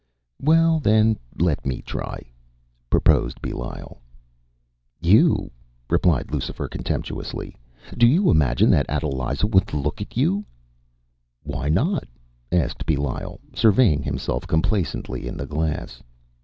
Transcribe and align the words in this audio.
“Well 0.41 0.79
then, 0.79 1.15
let 1.39 1.63
me 1.63 1.83
try,” 1.83 2.25
proposed 2.89 3.39
Belial. 3.39 4.01
“You?” 4.99 5.51
replied 5.91 6.31
Lucifer 6.31 6.67
contemptuously; 6.67 7.55
“do 7.95 8.07
you 8.07 8.31
imagine 8.31 8.71
that 8.71 8.89
Adeliza 8.89 9.45
would 9.45 9.75
look 9.75 10.01
at 10.01 10.17
you?” 10.17 10.43
“Why 11.43 11.69
not?” 11.69 12.07
asked 12.51 12.87
Belial, 12.87 13.41
surveying 13.53 14.01
himself 14.01 14.47
complacently 14.47 15.27
in 15.27 15.37
the 15.37 15.45
glass. 15.45 16.01